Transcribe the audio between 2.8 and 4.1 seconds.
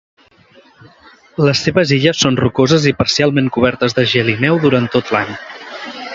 i parcialment cobertes de